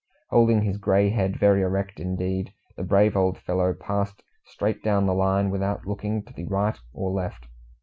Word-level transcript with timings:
Holding 0.31 0.63
his 0.63 0.79
grey 0.79 1.11
head 1.11 1.37
very 1.37 1.61
erect 1.61 1.99
indeed, 1.99 2.51
the 2.75 2.81
brave 2.81 3.15
old 3.15 3.37
fellow 3.37 3.71
passed 3.73 4.23
straight 4.45 4.81
down 4.83 5.05
the 5.05 5.13
line, 5.13 5.51
without 5.51 5.85
looking 5.85 6.23
to 6.23 6.33
the 6.33 6.45
right 6.47 6.79
or 6.91 7.11
left. 7.11 7.45